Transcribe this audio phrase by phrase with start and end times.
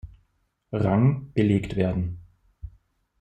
[0.73, 2.21] Rang, belegt werden.